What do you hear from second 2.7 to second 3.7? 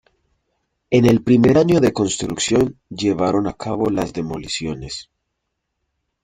llevaron a